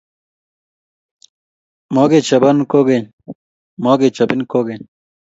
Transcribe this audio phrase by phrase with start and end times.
[1.93, 3.05] Mokechobon kokeny
[3.83, 4.83] mokechobin kokeny?